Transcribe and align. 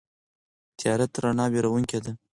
تیاره 0.79 1.05
تر 1.13 1.21
رڼا 1.23 1.45
وېروونکې 1.53 1.99
ده. 2.03 2.11